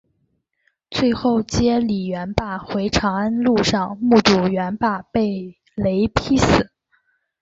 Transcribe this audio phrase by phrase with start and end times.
[0.89, 6.71] 最后接李元霸回长安路上目睹元霸被雷劈死。